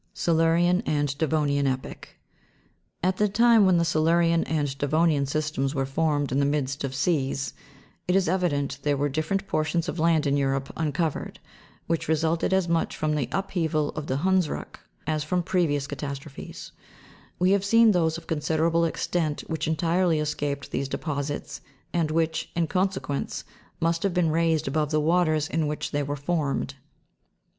[0.15, 2.15] Silurian and Devonian epoch.
[3.03, 6.95] At the time when the Silurian and Devonian systems were formed in the midst of
[6.95, 7.53] seas,
[8.07, 11.39] it is evi dent there were different portions of land in Europe uncovered,
[11.85, 16.71] which resulted as much from the upheaval of the Hundsruck as from previous catastrophes:
[17.37, 21.61] we have seen those of considerable extent which entirely escaped these deposits,
[21.93, 23.43] and which, in conse quence,
[23.79, 26.73] must have been raised above the waters in which they were formed.